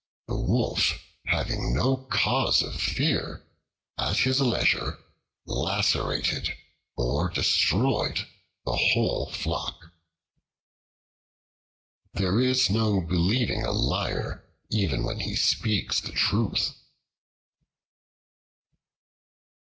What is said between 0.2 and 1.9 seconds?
The Wolf, having